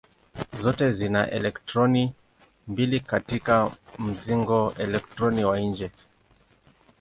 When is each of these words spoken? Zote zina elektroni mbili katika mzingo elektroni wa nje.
Zote 0.53 0.91
zina 0.91 1.29
elektroni 1.29 2.13
mbili 2.67 2.99
katika 2.99 3.71
mzingo 3.99 4.73
elektroni 4.77 5.45
wa 5.45 5.59
nje. 5.59 5.91